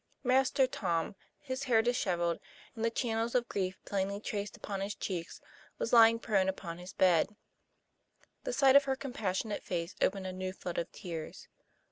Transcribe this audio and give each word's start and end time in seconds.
Master 0.23 0.65
Tom, 0.65 1.15
his 1.39 1.65
hair 1.65 1.83
di 1.83 1.91
shevelled, 1.91 2.39
and 2.75 2.83
the 2.83 2.89
channels 2.89 3.35
of 3.35 3.47
grief 3.47 3.77
plainly 3.85 4.19
traced 4.19 4.57
upon 4.57 4.81
his 4.81 4.95
cheeks, 4.95 5.41
was 5.77 5.93
lying 5.93 6.17
prone 6.17 6.49
upon 6.49 6.79
his 6.79 6.91
bed. 6.93 7.35
The 8.43 8.51
sight 8.51 8.75
of 8.75 8.85
her 8.85 8.95
compassionate 8.95 9.61
face 9.61 9.95
opened 10.01 10.25
a 10.25 10.33
new 10.33 10.53
flood 10.53 10.79
of 10.79 10.91
tears. 10.91 11.47